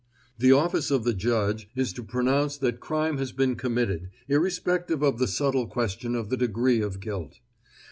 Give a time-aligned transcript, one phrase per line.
[0.39, 5.19] The office of the judge is to pronounce that crime has been committed, irrespective of
[5.19, 7.39] the subtle question of the degree of guilt.